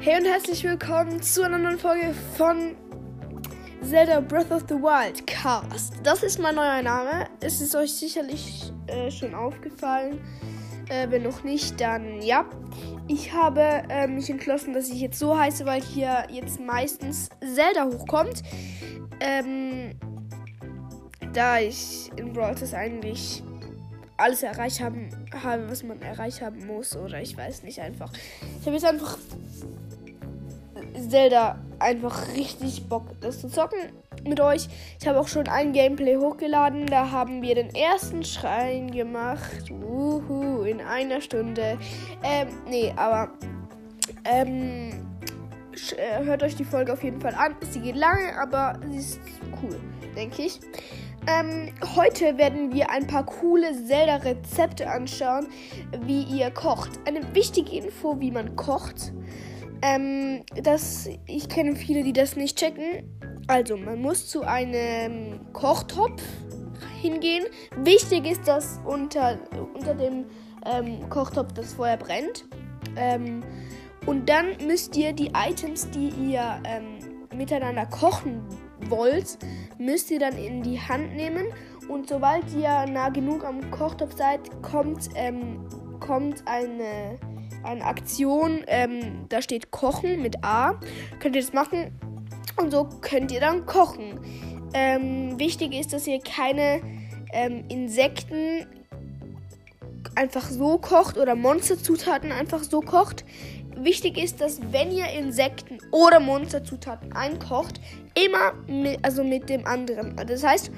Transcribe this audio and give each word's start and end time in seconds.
Hey 0.00 0.16
und 0.16 0.26
herzlich 0.26 0.62
willkommen 0.62 1.20
zu 1.20 1.42
einer 1.42 1.58
neuen 1.58 1.76
Folge 1.76 2.14
von 2.36 2.76
Zelda 3.82 4.20
Breath 4.20 4.52
of 4.52 4.62
the 4.68 4.76
Wild 4.76 5.26
Cast. 5.26 5.94
Das 6.04 6.22
ist 6.22 6.38
mein 6.38 6.54
neuer 6.54 6.82
Name. 6.82 7.26
Es 7.40 7.60
ist 7.60 7.74
euch 7.74 7.92
sicherlich 7.92 8.72
äh, 8.86 9.10
schon 9.10 9.34
aufgefallen. 9.34 10.20
Äh, 10.88 11.10
wenn 11.10 11.24
noch 11.24 11.42
nicht, 11.42 11.80
dann 11.80 12.22
ja. 12.22 12.44
Ich 13.08 13.32
habe 13.32 13.82
äh, 13.88 14.06
mich 14.06 14.30
entschlossen, 14.30 14.72
dass 14.72 14.88
ich 14.88 15.00
jetzt 15.00 15.18
so 15.18 15.36
heiße, 15.36 15.66
weil 15.66 15.82
hier 15.82 16.28
jetzt 16.30 16.60
meistens 16.60 17.28
Zelda 17.40 17.84
hochkommt. 17.86 18.44
Ähm, 19.18 19.98
da 21.32 21.58
ich 21.58 22.12
in 22.14 22.32
Brawl 22.32 22.56
Stars 22.56 22.72
eigentlich 22.72 23.42
alles 24.16 24.44
erreicht 24.44 24.80
haben, 24.80 25.08
habe, 25.42 25.68
was 25.68 25.82
man 25.82 26.00
erreicht 26.02 26.40
haben 26.40 26.66
muss. 26.66 26.96
Oder 26.96 27.20
ich 27.20 27.36
weiß 27.36 27.64
nicht 27.64 27.80
einfach. 27.80 28.12
Ich 28.60 28.66
habe 28.66 28.76
jetzt 28.76 28.84
einfach 28.84 29.18
Zelda 31.08 31.58
einfach 31.78 32.28
richtig 32.36 32.88
Bock, 32.88 33.06
das 33.20 33.40
zu 33.40 33.48
zocken 33.48 33.78
mit 34.26 34.40
euch. 34.40 34.68
Ich 35.00 35.06
habe 35.06 35.18
auch 35.20 35.28
schon 35.28 35.48
ein 35.48 35.72
Gameplay 35.72 36.16
hochgeladen. 36.16 36.86
Da 36.86 37.10
haben 37.10 37.42
wir 37.42 37.54
den 37.54 37.74
ersten 37.74 38.24
Schrein 38.24 38.90
gemacht. 38.90 39.70
Wuhu, 39.70 40.62
in 40.62 40.80
einer 40.80 41.20
Stunde. 41.20 41.78
Ähm, 42.22 42.48
nee, 42.68 42.92
aber 42.96 43.30
ähm, 44.24 44.90
äh, 45.96 46.24
hört 46.24 46.42
euch 46.42 46.56
die 46.56 46.64
Folge 46.64 46.92
auf 46.92 47.02
jeden 47.02 47.20
Fall 47.20 47.34
an. 47.34 47.54
Sie 47.70 47.80
geht 47.80 47.96
lange, 47.96 48.38
aber 48.40 48.78
sie 48.90 48.98
ist 48.98 49.20
cool, 49.62 49.78
denke 50.16 50.42
ich. 50.42 50.60
Ähm, 51.26 51.72
heute 51.96 52.38
werden 52.38 52.72
wir 52.72 52.90
ein 52.90 53.06
paar 53.06 53.26
coole 53.26 53.72
Zelda-Rezepte 53.86 54.88
anschauen, 54.88 55.48
wie 56.06 56.22
ihr 56.22 56.50
kocht. 56.50 56.90
Eine 57.06 57.34
wichtige 57.34 57.72
Info, 57.72 58.18
wie 58.20 58.30
man 58.30 58.56
kocht. 58.56 59.12
Ähm, 59.82 60.44
das, 60.62 61.08
ich 61.26 61.48
kenne 61.48 61.76
viele, 61.76 62.02
die 62.02 62.12
das 62.12 62.36
nicht 62.36 62.58
checken. 62.58 63.04
Also, 63.46 63.76
man 63.76 64.00
muss 64.00 64.28
zu 64.28 64.42
einem 64.42 65.52
Kochtopf 65.52 66.22
hingehen. 67.00 67.46
Wichtig 67.76 68.26
ist, 68.26 68.46
dass 68.46 68.80
unter, 68.84 69.38
unter 69.74 69.94
dem 69.94 70.26
ähm, 70.66 71.08
Kochtopf 71.08 71.52
das 71.52 71.74
Feuer 71.74 71.96
brennt. 71.96 72.44
Ähm, 72.96 73.42
und 74.06 74.28
dann 74.28 74.56
müsst 74.66 74.96
ihr 74.96 75.12
die 75.12 75.32
Items, 75.34 75.90
die 75.90 76.08
ihr 76.08 76.60
ähm, 76.64 76.98
miteinander 77.36 77.86
kochen 77.86 78.42
wollt, 78.88 79.38
müsst 79.78 80.10
ihr 80.10 80.18
dann 80.18 80.36
in 80.36 80.62
die 80.62 80.80
Hand 80.80 81.14
nehmen. 81.14 81.46
Und 81.88 82.08
sobald 82.08 82.44
ihr 82.54 82.86
nah 82.86 83.08
genug 83.08 83.44
am 83.44 83.70
Kochtopf 83.70 84.16
seid, 84.16 84.40
kommt, 84.62 85.08
ähm, 85.14 85.66
kommt 86.00 86.42
eine 86.46 87.18
eine 87.62 87.84
Aktion, 87.84 88.64
ähm, 88.66 89.26
da 89.28 89.42
steht 89.42 89.70
Kochen 89.70 90.22
mit 90.22 90.44
A. 90.44 90.78
Könnt 91.20 91.36
ihr 91.36 91.42
das 91.42 91.52
machen 91.52 91.92
und 92.56 92.70
so 92.70 92.88
könnt 93.00 93.32
ihr 93.32 93.40
dann 93.40 93.66
kochen. 93.66 94.20
Ähm, 94.74 95.38
wichtig 95.38 95.74
ist, 95.74 95.92
dass 95.92 96.06
ihr 96.06 96.20
keine 96.20 96.80
ähm, 97.32 97.64
Insekten 97.68 98.66
einfach 100.14 100.48
so 100.48 100.78
kocht 100.78 101.16
oder 101.16 101.34
Monsterzutaten 101.34 102.32
einfach 102.32 102.62
so 102.64 102.80
kocht. 102.80 103.24
Wichtig 103.76 104.18
ist, 104.18 104.40
dass 104.40 104.60
wenn 104.72 104.90
ihr 104.90 105.06
Insekten 105.10 105.78
oder 105.92 106.18
Monsterzutaten 106.18 107.12
einkocht, 107.12 107.80
immer 108.14 108.52
mit, 108.66 108.98
also 109.02 109.22
mit 109.22 109.48
dem 109.48 109.66
anderen. 109.66 110.16
Das 110.26 110.42
heißt, 110.42 110.72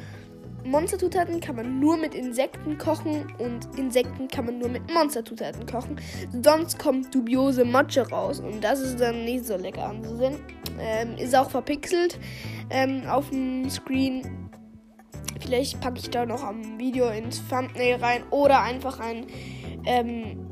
Monsterzutaten 0.65 1.41
kann 1.41 1.57
man 1.57 1.81
nur 1.81 1.97
mit 1.97 2.15
Insekten 2.15 2.79
kochen 2.79 3.33
und 3.39 3.79
Insekten 3.79 4.29
kann 4.29 4.47
man 4.47 4.59
nur 4.59 4.69
mit 4.69 4.93
Monsterzutaten 4.93 5.67
kochen. 5.67 6.01
Sonst 6.43 6.79
kommt 6.79 7.15
dubiose 7.15 7.65
Motsche 7.65 8.09
raus 8.09 8.41
und 8.41 8.63
das 8.63 8.81
ist 8.81 9.01
dann 9.01 9.25
nicht 9.25 9.47
so 9.47 9.57
lecker 9.57 9.87
anzusehen. 9.87 10.39
Ähm, 10.79 11.17
ist 11.17 11.37
auch 11.37 11.51
verpixelt 11.51 12.19
ähm, 12.71 13.03
auf 13.09 13.31
dem 13.31 13.69
Screen. 13.71 14.51
Vielleicht 15.41 15.81
packe 15.81 15.99
ich 15.99 16.11
da 16.11 16.27
noch 16.27 16.43
am 16.43 16.79
Video 16.79 17.09
ins 17.09 17.43
Thumbnail 17.49 17.97
rein 17.97 18.23
oder 18.31 18.63
einfach 18.63 19.01
ein, 19.01 19.27
ähm, 19.87 20.50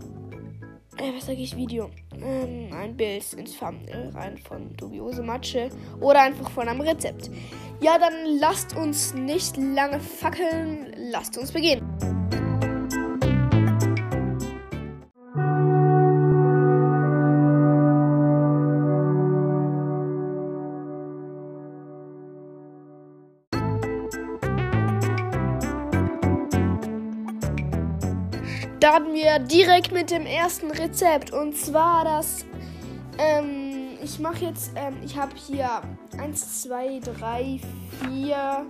äh, 0.98 1.14
was 1.14 1.26
sage 1.26 1.40
ich, 1.40 1.56
Video, 1.56 1.90
ähm, 2.14 2.72
ein 2.72 2.96
Bild 2.96 3.32
ins 3.34 3.58
Thumbnail 3.58 4.10
rein 4.14 4.36
von 4.38 4.76
dubiose 4.76 5.22
Matsche 5.22 5.70
oder 6.00 6.22
einfach 6.22 6.50
von 6.50 6.68
einem 6.68 6.80
Rezept. 6.80 7.30
Ja, 7.80 7.98
dann 7.98 8.38
lasst 8.40 8.76
uns 8.76 9.14
nicht 9.14 9.56
lange 9.56 10.00
fackeln. 10.00 10.92
Lasst 11.10 11.38
uns 11.38 11.52
beginnen. 11.52 12.17
Starten 28.78 29.12
wir 29.12 29.40
direkt 29.40 29.90
mit 29.90 30.12
dem 30.12 30.24
ersten 30.24 30.70
Rezept 30.70 31.32
und 31.32 31.56
zwar 31.56 32.04
das 32.04 32.44
ähm, 33.18 33.98
ich 34.00 34.20
mache 34.20 34.44
jetzt, 34.44 34.70
ähm, 34.76 34.98
ich 35.04 35.16
habe 35.16 35.32
hier 35.34 35.68
1, 36.16 36.62
2, 36.62 37.00
3, 37.00 37.60
4, 38.08 38.66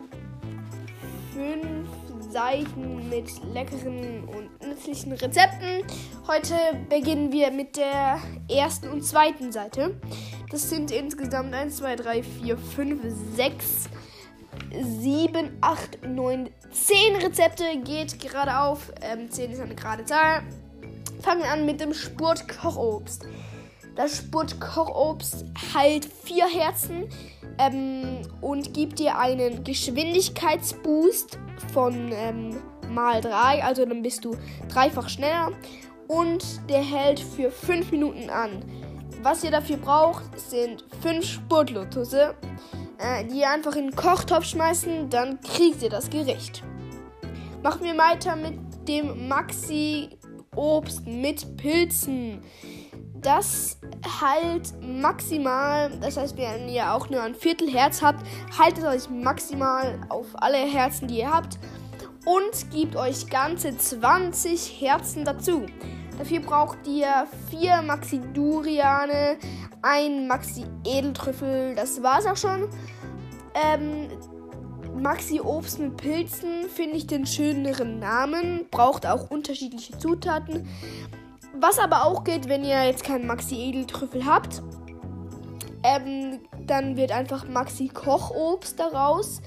5 1.34 2.32
Seiten 2.32 3.10
mit 3.10 3.30
leckeren 3.52 4.24
und 4.24 4.66
nützlichen 4.66 5.12
Rezepten. 5.12 5.84
Heute 6.26 6.54
beginnen 6.88 7.30
wir 7.30 7.50
mit 7.50 7.76
der 7.76 8.18
ersten 8.50 8.88
und 8.88 9.04
zweiten 9.04 9.52
Seite. 9.52 10.00
Das 10.50 10.70
sind 10.70 10.90
insgesamt 10.90 11.52
1, 11.54 11.76
2, 11.76 11.96
3, 11.96 12.22
4, 12.22 12.56
5, 12.56 13.02
6, 13.36 13.90
7, 15.00 15.58
8, 15.60 16.06
9, 16.06 16.50
10 16.70 17.16
Rezepte. 17.16 17.64
Geht 17.84 18.20
gerade 18.20 18.58
auf. 18.58 18.92
Ähm, 19.02 19.30
10 19.30 19.52
ist 19.52 19.60
eine 19.60 19.74
gerade 19.74 20.04
Zahl. 20.04 20.42
Fangen 21.22 21.42
wir 21.42 21.50
an 21.50 21.66
mit 21.66 21.80
dem 21.80 21.94
Spurtkochobst. 21.94 23.26
Das 23.96 24.18
Spurt-Kochobst 24.18 25.44
heilt 25.74 26.04
vier 26.04 26.46
Herzen 26.46 27.08
ähm, 27.58 28.22
und 28.40 28.72
gibt 28.72 29.00
dir 29.00 29.18
einen 29.18 29.64
Geschwindigkeitsboost 29.64 31.36
von 31.72 32.12
ähm, 32.12 32.56
mal 32.90 33.20
3. 33.20 33.64
Also 33.64 33.84
dann 33.84 34.02
bist 34.02 34.24
du 34.24 34.36
dreifach 34.68 35.08
schneller. 35.08 35.50
Und 36.06 36.44
der 36.70 36.82
hält 36.82 37.18
für 37.18 37.50
5 37.50 37.90
Minuten 37.90 38.30
an. 38.30 38.62
Was 39.22 39.42
ihr 39.42 39.50
dafür 39.50 39.78
braucht, 39.78 40.38
sind 40.38 40.84
5 41.02 41.26
Spurtlotusse, 41.26 42.36
äh, 42.98 43.24
die 43.24 43.44
einfach 43.44 43.76
in 43.76 43.88
den 43.88 43.96
Kochtopf 43.96 44.44
schmeißen. 44.44 45.10
Dann 45.10 45.40
kriegt 45.40 45.82
ihr 45.82 45.90
das 45.90 46.10
Gericht. 46.10 46.62
Machen 47.62 47.82
wir 47.82 47.96
weiter 47.96 48.36
mit 48.36 48.58
dem 48.86 49.28
Maxi-Obst 49.28 51.06
mit 51.06 51.56
Pilzen 51.56 52.42
das 53.20 53.78
halt 54.20 54.72
maximal, 54.80 55.90
das 56.00 56.16
heißt, 56.16 56.36
wenn 56.36 56.68
ihr 56.68 56.92
auch 56.92 57.10
nur 57.10 57.22
ein 57.22 57.34
Viertel 57.34 57.70
Herz 57.70 58.02
habt, 58.02 58.24
haltet 58.56 58.84
euch 58.84 59.08
maximal 59.10 59.98
auf 60.08 60.26
alle 60.34 60.58
Herzen, 60.58 61.08
die 61.08 61.18
ihr 61.18 61.32
habt 61.32 61.58
und 62.24 62.70
gebt 62.70 62.96
euch 62.96 63.28
ganze 63.28 63.76
20 63.76 64.80
Herzen 64.80 65.24
dazu. 65.24 65.66
Dafür 66.18 66.40
braucht 66.40 66.78
ihr 66.86 67.26
vier 67.48 67.80
Maxi 67.82 68.20
Duriane, 68.34 69.38
ein 69.82 70.26
Maxi 70.26 70.64
Edeltrüffel, 70.84 71.76
das 71.76 72.02
war's 72.02 72.26
auch 72.26 72.36
schon. 72.36 72.68
Ähm, 73.54 74.08
Maxi 75.00 75.40
Obst 75.40 75.78
mit 75.78 75.96
Pilzen 75.96 76.68
finde 76.68 76.96
ich 76.96 77.06
den 77.06 77.24
schöneren 77.24 78.00
Namen, 78.00 78.66
braucht 78.70 79.06
auch 79.06 79.30
unterschiedliche 79.30 79.96
Zutaten. 79.96 80.66
Was 81.54 81.78
aber 81.78 82.04
auch 82.04 82.24
geht, 82.24 82.48
wenn 82.48 82.64
ihr 82.64 82.84
jetzt 82.84 83.04
keinen 83.04 83.26
Maxi 83.26 83.54
Edeltrüffel 83.54 84.26
habt, 84.26 84.62
ähm, 85.84 86.40
dann 86.66 86.96
wird 86.96 87.12
einfach 87.12 87.48
Maxi 87.48 87.88
Kochobst 87.88 88.78
daraus. 88.80 89.40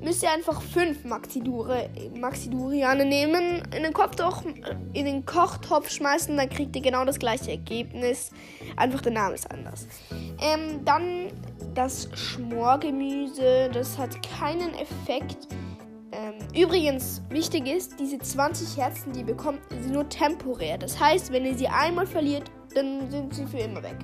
Müsst 0.00 0.22
ihr 0.22 0.30
einfach 0.30 0.60
fünf 0.62 1.04
Maxi, 1.04 1.40
Dure, 1.40 1.88
Maxi 2.14 2.50
Duriane 2.50 3.04
nehmen, 3.04 3.62
in 3.74 3.82
den, 3.82 3.92
Kochtopf, 3.92 4.44
in 4.92 5.04
den 5.04 5.24
Kochtopf 5.24 5.90
schmeißen, 5.90 6.36
dann 6.36 6.48
kriegt 6.48 6.74
ihr 6.76 6.82
genau 6.82 7.04
das 7.04 7.18
gleiche 7.18 7.50
Ergebnis. 7.50 8.30
Einfach 8.76 9.00
der 9.00 9.12
Name 9.12 9.34
ist 9.34 9.50
anders. 9.50 9.86
Ähm, 10.40 10.84
dann 10.84 11.28
das 11.74 12.08
Schmorgemüse, 12.14 13.70
das 13.72 13.98
hat 13.98 14.16
keinen 14.38 14.74
Effekt 14.74 15.48
ähm, 16.12 16.34
übrigens, 16.54 17.20
wichtig 17.28 17.66
ist, 17.66 17.98
diese 18.00 18.18
20 18.18 18.76
Herzen, 18.78 19.12
die 19.12 19.20
ihr 19.20 19.26
bekommt, 19.26 19.60
sind 19.68 19.92
nur 19.92 20.08
temporär. 20.08 20.78
Das 20.78 20.98
heißt, 20.98 21.30
wenn 21.32 21.44
ihr 21.44 21.56
sie 21.56 21.68
einmal 21.68 22.06
verliert, 22.06 22.50
dann 22.74 23.10
sind 23.10 23.34
sie 23.34 23.46
für 23.46 23.58
immer 23.58 23.82
weg. 23.82 23.96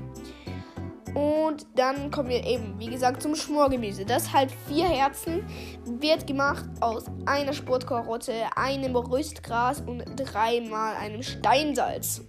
Und 1.15 1.67
dann 1.75 2.11
kommen 2.11 2.31
wir 2.31 2.45
eben, 2.45 2.79
wie 2.79 2.87
gesagt, 2.87 3.23
zum 3.23 3.35
Schmorgemüse. 3.35 4.05
Das 4.05 4.33
halt 4.33 4.51
vier 4.67 4.89
Herzen 4.89 5.45
wird 5.85 6.27
gemacht 6.27 6.65
aus 6.81 7.05
einer 7.27 7.53
Sportkarotte, 7.53 8.33
einem 8.57 8.97
Rüstgras 8.97 9.83
und 9.83 10.05
dreimal 10.17 10.97
einem 10.97 11.23
Steinsalz. 11.23 12.23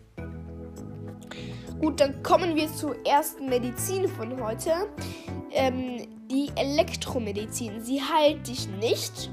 Gut, 1.80 2.00
dann 2.00 2.22
kommen 2.24 2.56
wir 2.56 2.68
zur 2.74 2.96
ersten 3.06 3.48
Medizin 3.48 4.08
von 4.08 4.42
heute. 4.42 4.72
Ähm, 5.52 6.08
die 6.34 6.52
Elektromedizin. 6.56 7.82
Sie 7.82 8.02
heilt 8.02 8.48
dich 8.48 8.68
nicht, 8.68 9.30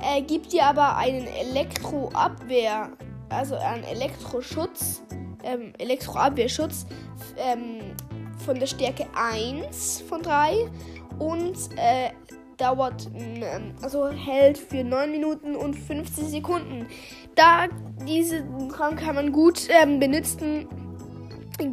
äh, 0.00 0.22
gibt 0.22 0.52
dir 0.52 0.64
aber 0.64 0.96
einen 0.96 1.26
Elektroabwehr, 1.26 2.90
also 3.28 3.54
einen 3.54 3.84
Elektroschutz, 3.84 5.02
ähm, 5.44 5.72
Elektroabwehrschutz 5.78 6.86
ähm, 7.36 7.94
von 8.38 8.58
der 8.58 8.66
Stärke 8.66 9.06
1 9.14 10.02
von 10.08 10.22
3 10.22 10.70
und 11.18 11.56
äh, 11.76 12.10
dauert, 12.56 13.08
ähm, 13.14 13.74
also 13.82 14.08
hält 14.08 14.56
für 14.58 14.84
9 14.84 15.10
Minuten 15.10 15.56
und 15.56 15.74
50 15.74 16.26
Sekunden. 16.26 16.86
Da 17.34 17.66
diese 18.06 18.44
Trank 18.74 19.00
kann 19.00 19.14
man 19.14 19.32
gut 19.32 19.68
ähm, 19.68 20.00
benutzen 20.00 20.68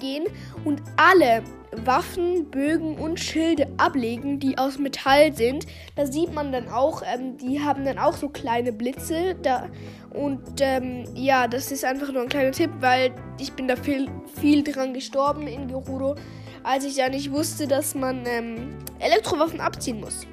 gehen 0.00 0.24
und 0.64 0.82
alle 0.96 1.42
Waffen, 1.84 2.50
Bögen 2.50 2.98
und 2.98 3.18
Schilde 3.18 3.66
ablegen, 3.78 4.38
die 4.38 4.58
aus 4.58 4.78
Metall 4.78 5.34
sind. 5.34 5.66
Da 5.96 6.06
sieht 6.06 6.32
man 6.32 6.52
dann 6.52 6.68
auch, 6.68 7.02
ähm, 7.02 7.38
die 7.38 7.60
haben 7.60 7.84
dann 7.84 7.98
auch 7.98 8.14
so 8.14 8.28
kleine 8.28 8.72
Blitze. 8.72 9.34
Da, 9.42 9.68
und 10.10 10.60
ähm, 10.60 11.04
ja, 11.14 11.48
das 11.48 11.72
ist 11.72 11.84
einfach 11.84 12.12
nur 12.12 12.22
ein 12.22 12.28
kleiner 12.28 12.52
Tipp, 12.52 12.70
weil 12.80 13.12
ich 13.38 13.52
bin 13.52 13.68
da 13.68 13.76
viel, 13.76 14.08
viel 14.40 14.62
dran 14.62 14.92
gestorben 14.92 15.46
in 15.46 15.68
Gerudo, 15.68 16.16
als 16.62 16.84
ich 16.84 16.96
ja 16.96 17.08
nicht 17.08 17.32
wusste, 17.32 17.66
dass 17.66 17.94
man 17.94 18.24
ähm, 18.26 18.78
Elektrowaffen 18.98 19.60
abziehen 19.60 20.00
muss. 20.00 20.26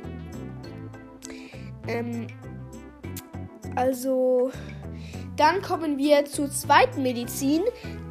Ähm, 1.88 2.28
also, 3.76 4.52
dann 5.38 5.62
kommen 5.62 5.98
wir 5.98 6.26
zur 6.26 6.52
zweiten 6.52 7.02
Medizin, 7.02 7.62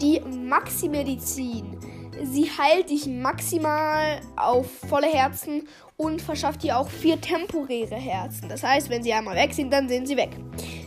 die 0.01 0.21
Maxi-Medizin. 0.21 1.78
Sie 2.23 2.45
heilt 2.45 2.91
dich 2.91 3.07
maximal 3.07 4.21
auf 4.37 4.71
volle 4.89 5.07
Herzen 5.07 5.69
und 5.97 6.23
verschafft 6.23 6.63
dir 6.63 6.79
auch 6.79 6.89
vier 6.89 7.21
temporäre 7.21 7.97
Herzen. 7.97 8.49
Das 8.49 8.63
heißt, 8.63 8.91
wenn 8.91 9.03
sie 9.03 9.13
einmal 9.13 9.37
weg 9.37 9.53
sind, 9.53 9.73
dann 9.73 9.89
sind 9.89 10.07
sie 10.07 10.17
weg. 10.17 10.31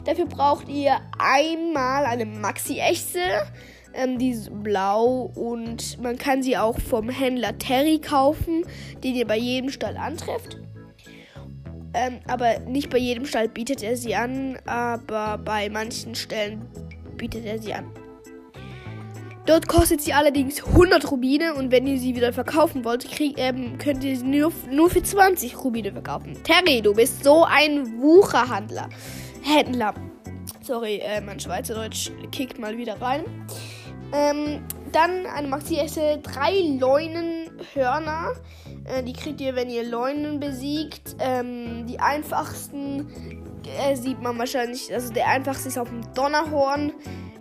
Dafür 0.06 0.26
braucht 0.26 0.68
ihr 0.70 1.00
einmal 1.20 2.06
eine 2.06 2.26
Maxi-Echse. 2.26 3.20
Ähm, 3.94 4.18
die 4.18 4.30
ist 4.30 4.50
blau 4.64 5.32
und 5.36 6.02
man 6.02 6.18
kann 6.18 6.42
sie 6.42 6.58
auch 6.58 6.80
vom 6.80 7.10
Händler 7.10 7.58
Terry 7.58 8.00
kaufen, 8.00 8.64
den 9.04 9.16
ihr 9.16 9.28
bei 9.28 9.38
jedem 9.38 9.70
Stall 9.70 9.98
antrefft. 9.98 10.58
Ähm, 11.94 12.20
aber 12.28 12.60
nicht 12.60 12.90
bei 12.90 12.98
jedem 12.98 13.26
Stall 13.26 13.50
bietet 13.50 13.84
er 13.84 13.98
sie 13.98 14.16
an, 14.16 14.58
aber 14.66 15.38
bei 15.38 15.70
manchen 15.70 16.16
Stellen 16.16 16.66
bietet 17.18 17.46
er 17.46 17.60
sie 17.60 17.74
an. 17.74 18.01
Dort 19.46 19.68
kostet 19.68 20.02
sie 20.02 20.14
allerdings 20.14 20.64
100 20.64 21.10
Rubine 21.10 21.56
und 21.56 21.72
wenn 21.72 21.88
ihr 21.88 21.98
sie 21.98 22.16
wieder 22.16 22.32
verkaufen 22.32 22.86
wollt, 22.86 23.10
krieg, 23.10 23.36
ähm, 23.38 23.78
könnt 23.80 24.04
ihr 24.04 24.16
sie 24.16 24.26
nur, 24.26 24.52
nur 24.70 24.90
für 24.90 25.02
20 25.02 25.64
Rubine 25.64 25.92
verkaufen. 25.92 26.38
Terry, 26.44 26.82
du 26.82 26.94
bist 26.94 27.24
so 27.24 27.44
ein 27.44 28.00
Wucherhandler. 28.00 28.88
Händler. 29.42 29.96
Sorry, 30.62 30.98
äh, 30.98 31.22
mein 31.22 31.40
Schweizerdeutsch 31.40 32.12
kickt 32.32 32.60
mal 32.60 32.78
wieder 32.78 33.02
rein. 33.02 33.24
Ähm, 34.14 34.62
dann 34.92 35.26
eine 35.26 35.48
Maxi-Esse, 35.48 36.20
drei 36.22 36.78
Leunenhörner. 36.80 38.34
Äh, 38.86 39.04
die 39.04 39.14
kriegt 39.14 39.42
ihr, 39.42 39.56
wenn 39.56 39.70
ihr 39.72 39.84
Leunen 39.84 40.40
besiegt. 40.40 41.16
Ähm, 41.20 41.88
die 41.88 42.00
einfachsten 42.00 43.08
äh, 43.68 43.96
sieht 43.96 44.22
man 44.22 44.38
wahrscheinlich, 44.38 44.94
also 44.94 45.14
der 45.14 45.28
einfachste 45.28 45.70
ist 45.70 45.78
auf 45.78 45.90
dem 45.90 46.02
Donnerhorn. 46.14 46.94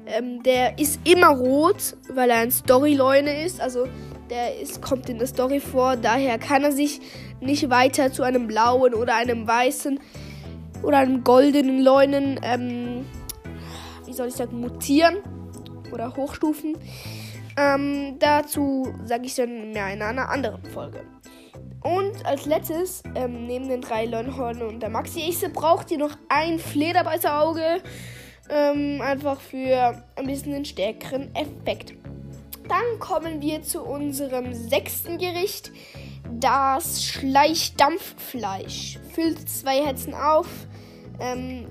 Ähm, 0.07 0.43
der 0.43 0.79
ist 0.79 1.01
immer 1.05 1.29
rot, 1.29 1.97
weil 2.09 2.31
er 2.31 2.39
ein 2.39 2.51
Story-Leune 2.51 3.45
ist. 3.45 3.61
Also 3.61 3.87
der 4.29 4.59
ist, 4.61 4.83
kommt 4.83 5.09
in 5.09 5.19
der 5.19 5.27
Story 5.27 5.61
vor. 5.61 5.97
Daher 5.97 6.39
kann 6.39 6.65
er 6.65 6.73
sich 6.73 7.01
nicht 7.41 7.71
weiter 7.71 8.13
zu 8.13 8.23
einem 8.23 8.47
blauen 8.47 8.95
oder 8.95 9.15
einem 9.17 9.47
weißen 9.47 9.99
oder 10.83 10.99
einem 10.99 11.25
goldenen 11.25 11.83
Leunen, 11.83 12.41
ähm, 12.43 13.05
wie 14.07 14.13
soll 14.13 14.29
ich 14.29 14.35
sagen, 14.35 14.61
mutieren 14.61 15.19
oder 15.93 16.17
hochstufen. 16.17 16.77
Ähm, 17.57 18.17
dazu 18.19 18.93
sage 19.05 19.27
ich 19.27 19.35
dann 19.35 19.73
mehr 19.73 19.93
in 19.93 20.03
einer 20.03 20.29
anderen 20.29 20.65
Folge. 20.65 21.05
Und 21.83 22.27
als 22.27 22.45
letztes, 22.45 23.03
ähm, 23.15 23.47
neben 23.47 23.69
den 23.69 23.81
drei 23.81 24.05
Longhorn 24.05 24.63
und 24.63 24.81
der 24.81 24.91
Maxi-Echse, 24.91 25.49
braucht 25.49 25.91
ihr 25.91 25.99
noch 25.99 26.17
ein 26.29 26.59
Flederbeißerauge. 26.59 27.83
Ähm, 28.51 29.01
einfach 29.01 29.41
für 29.41 30.05
ein 30.17 30.27
bisschen 30.27 30.53
den 30.53 30.65
stärkeren 30.65 31.35
Effekt. 31.35 31.95
Dann 32.69 32.99
kommen 32.99 33.41
wir 33.41 33.63
zu 33.63 33.83
unserem 33.83 34.53
sechsten 34.55 35.19
Gericht. 35.19 35.73
Das 36.33 37.05
Schleichdampffleisch. 37.05 38.99
Füllt 39.15 39.49
zwei 39.49 39.85
Herzen 39.85 40.15
auf. 40.15 40.47
Ähm, 41.19 41.67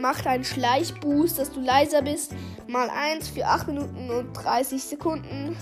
macht 0.00 0.26
einen 0.26 0.44
Schleichboost, 0.44 1.38
dass 1.38 1.52
du 1.52 1.60
leiser 1.60 2.02
bist. 2.02 2.34
Mal 2.68 2.90
1 2.90 3.28
für 3.28 3.46
8 3.46 3.68
Minuten 3.68 4.10
und 4.10 4.32
30 4.32 4.82
Sekunden. 4.82 5.56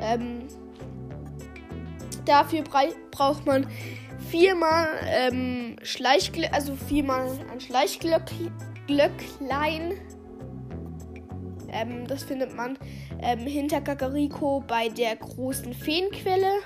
Ähm, 0.00 0.46
Dafür 2.26 2.62
braucht 3.10 3.46
man 3.46 3.66
viermal 4.30 4.88
ähm, 5.06 5.76
Schleichglöcklein, 5.82 6.52
also 6.52 6.74
viermal 6.74 7.30
ein 7.50 7.60
Schleichglöcklein. 7.60 9.94
Ähm, 11.68 12.06
das 12.06 12.24
findet 12.24 12.54
man 12.54 12.78
ähm, 13.22 13.40
hinter 13.40 13.80
Kakariko 13.80 14.62
bei 14.66 14.88
der 14.88 15.16
großen 15.16 15.72
Feenquelle. 15.72 16.60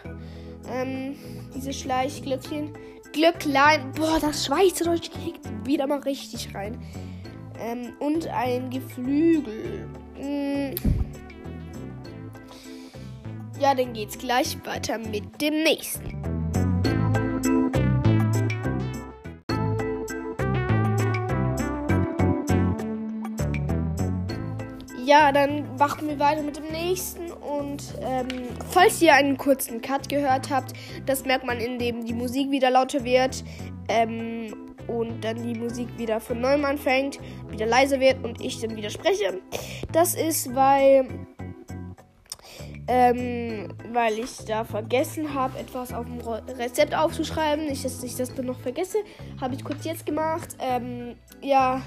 Ähm, 0.68 1.14
diese 1.54 1.72
Schleichglöckchen. 1.72 2.72
Glöcklein. 3.12 3.92
Boah, 3.92 4.18
das 4.20 4.46
Schweizerdeutsch 4.46 5.10
kriegt 5.10 5.40
wieder 5.64 5.86
mal 5.86 6.00
richtig 6.00 6.54
rein. 6.54 6.80
Ähm, 7.58 7.92
und 7.98 8.26
ein 8.28 8.70
Geflügel. 8.70 9.88
Mm. 10.16 10.74
Ja, 13.60 13.74
dann 13.74 13.92
geht's 13.92 14.16
gleich 14.16 14.56
weiter 14.64 14.96
mit 14.96 15.42
dem 15.42 15.62
nächsten. 15.62 16.16
Ja, 25.04 25.30
dann 25.30 25.76
machen 25.76 26.08
wir 26.08 26.18
weiter 26.18 26.40
mit 26.40 26.56
dem 26.56 26.68
nächsten. 26.68 27.30
Und 27.32 27.82
ähm, 28.00 28.28
falls 28.70 29.02
ihr 29.02 29.12
einen 29.12 29.36
kurzen 29.36 29.82
Cut 29.82 30.08
gehört 30.08 30.48
habt, 30.48 30.72
das 31.04 31.26
merkt 31.26 31.44
man, 31.44 31.58
indem 31.58 32.06
die 32.06 32.14
Musik 32.14 32.50
wieder 32.50 32.70
lauter 32.70 33.04
wird 33.04 33.44
ähm, 33.88 34.54
und 34.86 35.22
dann 35.22 35.42
die 35.42 35.58
Musik 35.58 35.88
wieder 35.98 36.18
von 36.18 36.40
neuem 36.40 36.64
anfängt, 36.64 37.18
wieder 37.50 37.66
leiser 37.66 38.00
wird 38.00 38.24
und 38.24 38.40
ich 38.40 38.58
dann 38.60 38.74
wieder 38.74 38.88
spreche. 38.88 39.42
Das 39.92 40.14
ist, 40.14 40.54
weil 40.54 41.06
ähm, 42.92 43.68
weil 43.92 44.18
ich 44.18 44.38
da 44.48 44.64
vergessen 44.64 45.32
habe, 45.32 45.60
etwas 45.60 45.92
auf 45.92 46.06
dem 46.06 46.18
Rezept 46.58 46.92
aufzuschreiben. 46.92 47.66
Nicht, 47.66 47.84
dass 47.84 48.02
ich 48.02 48.16
das 48.16 48.34
dann 48.34 48.46
noch 48.46 48.58
vergesse. 48.58 48.98
Habe 49.40 49.54
ich 49.54 49.62
kurz 49.62 49.84
jetzt 49.84 50.04
gemacht. 50.04 50.56
Ähm, 50.58 51.14
ja, 51.40 51.82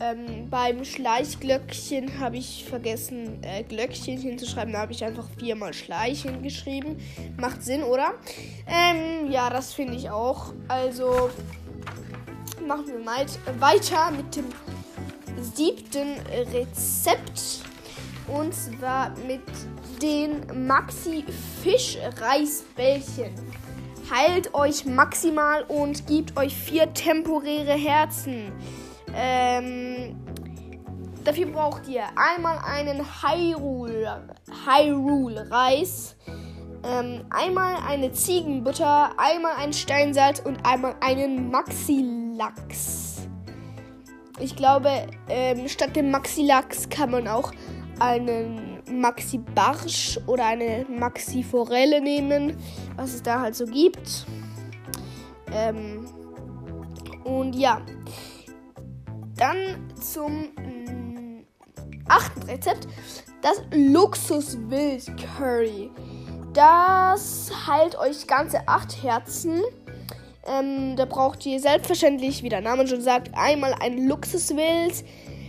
ähm, 0.00 0.48
beim 0.48 0.82
Schleichglöckchen 0.86 2.20
habe 2.20 2.38
ich 2.38 2.64
vergessen, 2.64 3.42
äh, 3.42 3.64
Glöckchen 3.64 4.16
hinzuschreiben. 4.16 4.72
Da 4.72 4.78
habe 4.80 4.92
ich 4.92 5.04
einfach 5.04 5.28
viermal 5.38 5.74
Schleichen 5.74 6.42
geschrieben. 6.42 6.96
Macht 7.36 7.62
Sinn, 7.62 7.82
oder? 7.82 8.14
Ähm, 8.66 9.30
ja, 9.30 9.50
das 9.50 9.74
finde 9.74 9.94
ich 9.94 10.08
auch. 10.08 10.54
Also 10.68 11.28
machen 12.66 12.86
wir 12.86 12.98
mal 13.00 13.26
weiter 13.58 14.10
mit 14.12 14.34
dem 14.36 14.46
siebten 15.54 16.14
Rezept. 16.54 17.67
Und 18.28 18.54
zwar 18.54 19.10
mit 19.26 19.42
den 20.02 20.66
Maxi 20.66 21.24
Fisch 21.62 21.96
Reisbällchen. 22.20 23.34
Heilt 24.10 24.54
euch 24.54 24.84
maximal 24.84 25.64
und 25.64 26.06
gibt 26.06 26.36
euch 26.36 26.54
vier 26.54 26.92
temporäre 26.94 27.72
Herzen. 27.72 28.52
Ähm, 29.14 30.16
dafür 31.24 31.46
braucht 31.46 31.88
ihr 31.88 32.04
einmal 32.16 32.58
einen 32.64 33.04
Hyrule, 33.22 34.34
Hyrule 34.66 35.50
Reis, 35.50 36.16
ähm, 36.84 37.24
einmal 37.30 37.76
eine 37.86 38.12
Ziegenbutter, 38.12 39.12
einmal 39.18 39.56
ein 39.56 39.72
Steinsalz 39.72 40.40
und 40.40 40.64
einmal 40.64 40.94
einen 41.00 41.50
Maxi-Lachs. 41.50 43.28
Ich 44.40 44.54
glaube, 44.54 44.90
ähm, 45.28 45.66
statt 45.68 45.96
dem 45.96 46.10
Maxi-Lachs 46.10 46.88
kann 46.88 47.10
man 47.10 47.26
auch 47.26 47.52
einen 48.00 48.82
Maxi 48.90 49.38
Barsch 49.38 50.18
oder 50.26 50.46
eine 50.46 50.86
Maxi 50.88 51.42
Forelle 51.42 52.00
nehmen, 52.00 52.56
was 52.96 53.14
es 53.14 53.22
da 53.22 53.40
halt 53.40 53.54
so 53.54 53.66
gibt. 53.66 54.26
Ähm, 55.52 56.06
und 57.24 57.54
ja, 57.54 57.80
dann 59.36 59.90
zum 60.00 60.48
mm, 60.56 61.44
achten 62.08 62.42
Rezept, 62.42 62.88
das 63.42 63.62
Luxus 63.72 64.58
Wild 64.68 65.12
Curry. 65.36 65.90
Das 66.52 67.50
heilt 67.66 67.96
euch 67.98 68.26
ganze 68.26 68.66
acht 68.66 69.02
Herzen. 69.02 69.62
Ähm, 70.46 70.96
da 70.96 71.04
braucht 71.04 71.44
ihr 71.46 71.60
selbstverständlich, 71.60 72.42
wie 72.42 72.48
der 72.48 72.62
Name 72.62 72.86
schon 72.86 73.02
sagt, 73.02 73.30
einmal 73.34 73.74
ein 73.80 74.08
Luxuswild, 74.08 75.04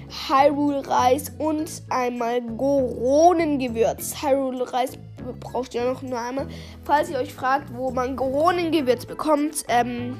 Hyrule-Reis 0.10 1.32
und 1.38 1.84
einmal 1.89 2.42
Goronengewürz. 2.42 4.22
Hyrule-Reis 4.22 4.98
braucht 5.39 5.75
ihr 5.75 5.86
noch 5.86 6.01
nur 6.01 6.20
einmal. 6.20 6.48
Falls 6.84 7.10
ihr 7.10 7.18
euch 7.18 7.34
fragt, 7.34 7.74
wo 7.74 7.92
man 7.92 8.16
Goronengewürz 8.16 9.06
bekommt, 9.06 9.63
ähm, 9.68 10.18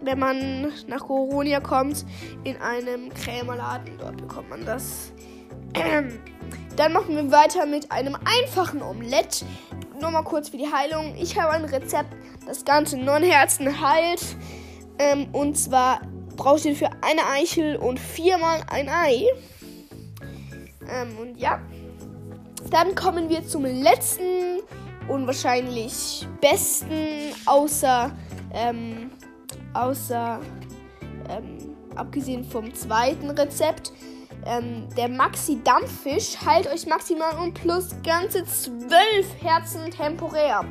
wenn 0.00 0.18
man 0.18 0.72
nach 0.86 1.06
Goronia 1.06 1.60
kommt, 1.60 2.04
in 2.44 2.56
einem 2.60 3.12
Krämerladen, 3.14 3.98
dort 3.98 4.16
bekommt 4.16 4.50
man 4.50 4.64
das. 4.64 5.12
Dann 6.76 6.92
machen 6.92 7.14
wir 7.14 7.30
weiter 7.30 7.66
mit 7.66 7.92
einem 7.92 8.16
einfachen 8.24 8.82
Omelett. 8.82 9.44
Nur 10.00 10.10
mal 10.10 10.22
kurz 10.22 10.48
für 10.48 10.56
die 10.56 10.72
Heilung. 10.72 11.14
Ich 11.16 11.38
habe 11.38 11.52
ein 11.52 11.64
Rezept, 11.64 12.14
das 12.46 12.64
Ganze 12.64 12.96
neun 12.96 13.22
Herzen 13.22 13.80
heilt. 13.80 14.36
Ähm, 14.98 15.28
und 15.32 15.56
zwar 15.56 16.00
braucht 16.36 16.64
ihr 16.64 16.74
für 16.74 16.90
eine 17.02 17.26
Eichel 17.26 17.76
und 17.76 17.98
viermal 17.98 18.60
ein 18.68 18.88
Ei. 18.88 19.26
Ähm, 20.88 21.18
und 21.20 21.38
ja. 21.38 21.60
Dann 22.70 22.94
kommen 22.94 23.28
wir 23.28 23.46
zum 23.46 23.64
letzten 23.64 24.60
und 25.08 25.26
wahrscheinlich 25.26 26.26
besten, 26.40 27.34
außer, 27.44 28.12
ähm, 28.54 29.10
außer, 29.74 30.40
ähm, 31.28 31.76
abgesehen 31.96 32.44
vom 32.44 32.72
zweiten 32.74 33.30
Rezept. 33.30 33.92
Ähm, 34.44 34.88
der 34.96 35.08
Maxi 35.08 35.62
Dampffisch 35.62 36.36
heilt 36.44 36.66
euch 36.66 36.86
maximal 36.86 37.36
um 37.36 37.52
plus 37.52 37.90
ganze 38.04 38.44
12 38.44 38.90
Herzen 39.40 39.90
temporär. 39.90 40.64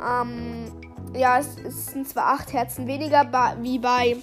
Ähm, 0.00 0.72
ja, 1.14 1.38
es, 1.38 1.56
es, 1.64 1.86
sind 1.86 2.08
zwar 2.08 2.34
8 2.34 2.52
Herzen 2.52 2.86
weniger 2.86 3.24
wie 3.60 3.78
bei 3.78 4.16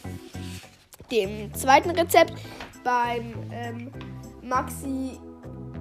dem 1.11 1.53
zweiten 1.53 1.91
Rezept. 1.91 2.33
Beim 2.83 3.33
ähm, 3.51 3.91
Maxi 4.41 5.19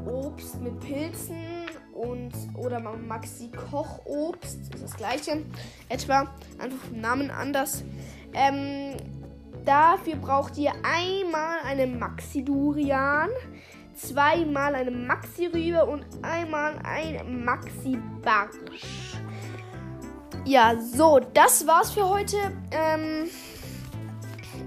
Obst 0.07 0.61
mit 0.61 0.78
Pilzen 0.81 1.66
und 1.93 2.33
oder 2.57 2.81
Maxi 2.81 3.50
Kochobst 3.50 4.75
ist 4.75 4.83
das 4.83 4.97
gleiche. 4.97 5.43
Etwa 5.88 6.33
einfach 6.59 6.78
vom 6.88 7.00
Namen 7.00 7.31
anders. 7.31 7.85
Ähm, 8.33 8.97
Dafür 9.64 10.16
braucht 10.16 10.59
ihr 10.59 10.73
einmal 10.83 11.57
eine 11.64 11.87
Maxi-Durian, 11.87 13.31
zweimal 13.95 14.75
eine 14.75 14.90
Maxi-Rübe 14.90 15.87
und 15.87 16.04
einmal 16.21 16.75
ein 16.85 17.45
Maxi-Barsch. 17.45 19.16
Ja, 20.45 20.78
so, 20.78 21.19
das 21.33 21.66
war's 21.66 21.93
für 21.93 22.07
heute. 22.07 22.37
Ähm, 22.71 23.31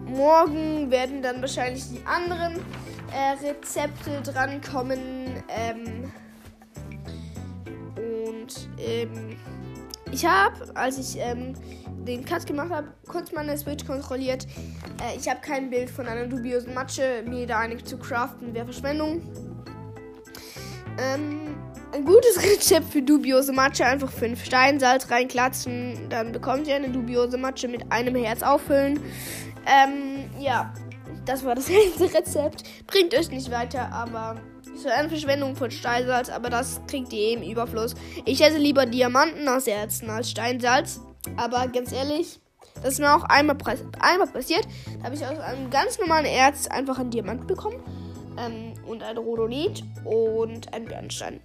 morgen 0.09 0.89
werden 0.91 1.21
dann 1.21 1.41
wahrscheinlich 1.41 1.83
die 1.89 2.05
anderen 2.05 2.55
äh, 3.11 3.45
Rezepte 3.45 4.21
drankommen. 4.23 5.43
Ähm, 5.49 6.11
und 7.95 8.69
ähm, 8.79 9.37
ich 10.11 10.25
habe, 10.25 10.55
als 10.75 10.97
ich 10.97 11.19
ähm, 11.21 11.53
den 12.07 12.23
Cut 12.25 12.45
gemacht 12.45 12.71
habe, 12.71 12.87
kurz 13.07 13.31
meine 13.31 13.57
Switch 13.57 13.85
kontrolliert. 13.85 14.47
Äh, 15.01 15.17
ich 15.17 15.27
habe 15.29 15.41
kein 15.41 15.69
Bild 15.69 15.89
von 15.89 16.07
einer 16.07 16.27
dubiosen 16.27 16.73
Matsche. 16.73 17.23
Mir 17.25 17.45
da 17.45 17.59
einig 17.59 17.85
zu 17.85 17.97
craften 17.97 18.53
wäre 18.53 18.65
Verschwendung. 18.65 19.21
Ähm, 20.97 21.55
ein 21.93 22.05
gutes 22.05 22.41
Rezept 22.43 22.91
für 22.91 23.01
dubiose 23.01 23.51
Matsche. 23.51 23.85
Einfach 23.85 24.11
5 24.11 24.43
Steinsalz 24.43 25.11
reinklatschen. 25.11 26.09
Dann 26.09 26.31
bekommt 26.31 26.67
ihr 26.67 26.75
eine 26.75 26.89
dubiose 26.89 27.37
Matsche 27.37 27.67
mit 27.67 27.91
einem 27.91 28.15
Herz 28.15 28.41
auffüllen. 28.41 28.99
Ähm, 29.67 30.29
ja. 30.39 30.73
Das 31.25 31.43
war 31.43 31.55
das 31.55 31.69
letzte 31.99 32.13
Rezept. 32.13 32.63
Bringt 32.87 33.13
euch 33.13 33.29
nicht 33.29 33.51
weiter, 33.51 33.91
aber 33.91 34.37
ist 34.77 34.87
eine 34.87 35.09
Verschwendung 35.09 35.55
von 35.55 35.71
Steinsalz, 35.71 36.29
aber 36.29 36.49
das 36.49 36.79
kriegt 36.87 37.11
ihr 37.11 37.37
im 37.37 37.43
Überfluss. 37.43 37.95
Ich 38.25 38.41
esse 38.41 38.57
lieber 38.57 38.85
Diamanten 38.85 39.47
aus 39.47 39.67
Herzen 39.67 40.09
als 40.09 40.29
Steinsalz. 40.29 41.01
Aber 41.35 41.67
ganz 41.67 41.91
ehrlich, 41.91 42.39
das 42.75 42.93
ist 42.93 42.99
mir 42.99 43.13
auch 43.13 43.23
einmal, 43.23 43.57
einmal 43.99 44.27
passiert. 44.27 44.65
Da 44.99 45.05
habe 45.05 45.15
ich 45.15 45.25
aus 45.25 45.39
einem 45.39 45.69
ganz 45.69 45.99
normalen 45.99 46.25
Erz 46.25 46.67
einfach 46.67 46.99
einen 46.99 47.11
Diamant 47.11 47.47
bekommen. 47.47 47.79
Ähm, 48.39 48.73
und 48.85 49.01
ein 49.01 49.17
Rhodonit 49.17 49.83
und 50.05 50.73
ein 50.73 50.85
Bernstein. 50.85 51.41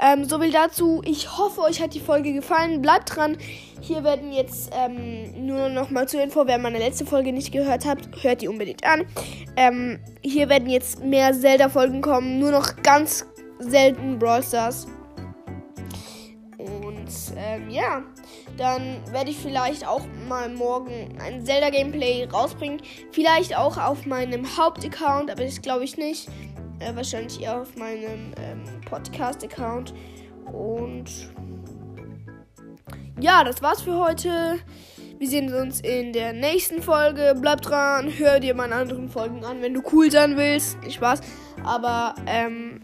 Ähm, 0.00 0.24
so 0.24 0.38
viel 0.38 0.52
dazu. 0.52 1.02
Ich 1.04 1.38
hoffe, 1.38 1.62
euch 1.62 1.80
hat 1.80 1.94
die 1.94 2.00
Folge 2.00 2.32
gefallen. 2.32 2.82
Bleibt 2.82 3.16
dran. 3.16 3.36
Hier 3.80 4.04
werden 4.04 4.32
jetzt 4.32 4.70
ähm, 4.72 5.46
nur 5.46 5.68
noch 5.68 5.90
mal 5.90 6.08
zur 6.08 6.22
Info, 6.22 6.46
wer 6.46 6.58
meine 6.58 6.78
letzte 6.78 7.06
Folge 7.06 7.32
nicht 7.32 7.52
gehört 7.52 7.84
hat, 7.84 7.98
hört 8.22 8.42
die 8.42 8.48
unbedingt 8.48 8.84
an. 8.84 9.06
Ähm, 9.56 10.00
hier 10.22 10.48
werden 10.48 10.68
jetzt 10.68 11.02
mehr 11.02 11.32
Zelda-Folgen 11.32 12.00
kommen. 12.00 12.38
Nur 12.38 12.50
noch 12.50 12.76
ganz 12.82 13.26
selten 13.58 14.18
Brawl 14.18 14.42
Stars. 14.42 14.86
Und 16.58 17.08
ähm, 17.36 17.70
ja 17.70 18.02
dann 18.58 19.00
werde 19.12 19.30
ich 19.30 19.36
vielleicht 19.38 19.86
auch 19.86 20.02
mal 20.28 20.48
morgen 20.48 21.16
ein 21.20 21.46
Zelda-Gameplay 21.46 22.24
rausbringen. 22.24 22.82
Vielleicht 23.12 23.56
auch 23.56 23.78
auf 23.78 24.04
meinem 24.04 24.44
Hauptaccount, 24.56 25.30
aber 25.30 25.44
das 25.44 25.62
glaube 25.62 25.84
ich 25.84 25.96
nicht. 25.96 26.28
Äh, 26.80 26.94
wahrscheinlich 26.94 27.40
eher 27.40 27.62
auf 27.62 27.76
meinem 27.76 28.32
ähm, 28.36 28.62
Podcast-Account. 28.88 29.94
Und 30.52 31.32
ja, 33.20 33.44
das 33.44 33.62
war's 33.62 33.82
für 33.82 33.98
heute. 33.98 34.58
Wir 35.18 35.28
sehen 35.28 35.52
uns 35.52 35.80
in 35.80 36.12
der 36.12 36.32
nächsten 36.32 36.82
Folge. 36.82 37.34
Bleibt 37.40 37.68
dran, 37.68 38.12
hör 38.16 38.38
dir 38.38 38.54
meine 38.54 38.76
anderen 38.76 39.08
Folgen 39.08 39.44
an, 39.44 39.60
wenn 39.62 39.74
du 39.74 39.82
cool 39.92 40.10
sein 40.10 40.36
willst. 40.36 40.80
Nicht 40.82 40.94
Spaß. 40.94 41.20
Aber 41.64 42.14
ähm, 42.26 42.80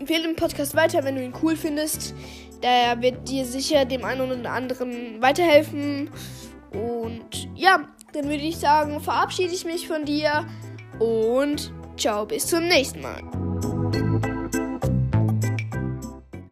empfehle 0.00 0.24
den 0.24 0.36
Podcast 0.36 0.74
weiter, 0.74 1.04
wenn 1.04 1.14
du 1.14 1.22
ihn 1.22 1.32
cool 1.42 1.56
findest. 1.56 2.14
Der 2.62 3.00
wird 3.00 3.28
dir 3.28 3.44
sicher 3.44 3.84
dem 3.84 4.04
einen 4.04 4.32
oder 4.32 4.50
anderen 4.50 5.22
weiterhelfen. 5.22 6.10
Und 6.72 7.48
ja, 7.54 7.88
dann 8.12 8.24
würde 8.24 8.42
ich 8.42 8.56
sagen, 8.56 9.00
verabschiede 9.00 9.54
ich 9.54 9.64
mich 9.64 9.86
von 9.86 10.04
dir 10.04 10.44
und 10.98 11.72
ciao, 11.96 12.26
bis 12.26 12.46
zum 12.46 12.64
nächsten 12.64 13.00
Mal. 13.00 13.22